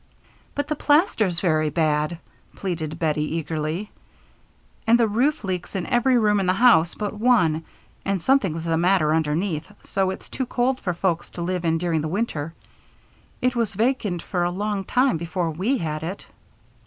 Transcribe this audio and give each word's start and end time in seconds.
"But 0.55 0.67
the 0.67 0.75
plaster's 0.75 1.39
very 1.41 1.69
bad," 1.69 2.17
pleaded 2.55 2.97
Bettie, 2.97 3.35
eagerly, 3.35 3.91
"and 4.87 4.97
the 4.99 5.07
roof 5.07 5.43
leaks 5.43 5.75
in 5.75 5.85
every 5.85 6.17
room 6.17 6.39
in 6.39 6.47
the 6.47 6.53
house 6.55 6.95
but 6.95 7.13
one, 7.13 7.65
and 8.03 8.19
something's 8.19 8.63
the 8.65 8.77
matter 8.77 9.13
underneath 9.13 9.71
so 9.83 10.09
it's 10.09 10.27
too 10.27 10.47
cold 10.47 10.79
for 10.79 10.95
folks 10.95 11.29
to 11.37 11.43
live 11.43 11.63
in 11.65 11.77
during 11.77 12.01
the 12.01 12.07
winter. 12.07 12.55
It 13.43 13.55
was 13.55 13.75
vacant 13.75 14.23
for 14.23 14.43
a 14.43 14.49
long 14.49 14.85
time 14.85 15.17
before 15.17 15.51
we 15.51 15.77
had 15.77 16.01
it." 16.01 16.25